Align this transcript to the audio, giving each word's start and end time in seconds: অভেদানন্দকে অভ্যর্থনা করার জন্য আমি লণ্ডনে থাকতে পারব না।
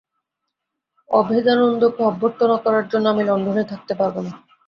অভেদানন্দকে 1.09 2.01
অভ্যর্থনা 2.03 2.55
করার 2.65 2.85
জন্য 2.91 3.05
আমি 3.09 3.23
লণ্ডনে 3.29 3.63
থাকতে 3.71 3.93
পারব 3.99 4.15
না। 4.25 4.31